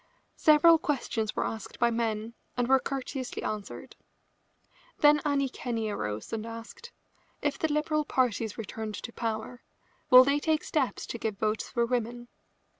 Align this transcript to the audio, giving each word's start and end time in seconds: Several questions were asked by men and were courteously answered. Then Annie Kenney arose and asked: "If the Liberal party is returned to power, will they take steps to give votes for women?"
Several 0.37 0.79
questions 0.79 1.35
were 1.35 1.45
asked 1.45 1.77
by 1.77 1.91
men 1.91 2.33
and 2.57 2.67
were 2.67 2.79
courteously 2.79 3.43
answered. 3.43 3.95
Then 4.97 5.21
Annie 5.23 5.47
Kenney 5.47 5.89
arose 5.91 6.33
and 6.33 6.43
asked: 6.43 6.91
"If 7.43 7.59
the 7.59 7.71
Liberal 7.71 8.03
party 8.03 8.43
is 8.45 8.57
returned 8.57 8.95
to 8.95 9.13
power, 9.13 9.61
will 10.09 10.23
they 10.23 10.39
take 10.39 10.63
steps 10.63 11.05
to 11.05 11.19
give 11.19 11.37
votes 11.37 11.69
for 11.69 11.85
women?" 11.85 12.29